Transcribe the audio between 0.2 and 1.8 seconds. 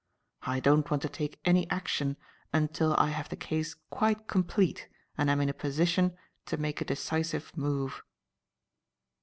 I don't want to take any